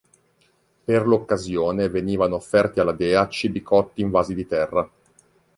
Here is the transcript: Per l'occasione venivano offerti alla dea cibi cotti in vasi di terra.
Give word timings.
Per 0.83 1.05
l'occasione 1.05 1.87
venivano 1.87 2.33
offerti 2.33 2.79
alla 2.79 2.91
dea 2.91 3.27
cibi 3.29 3.61
cotti 3.61 4.01
in 4.01 4.09
vasi 4.09 4.33
di 4.33 4.47
terra. 4.47 4.89